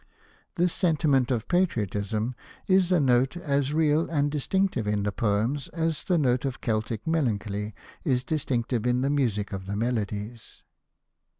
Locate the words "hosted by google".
2.85-2.97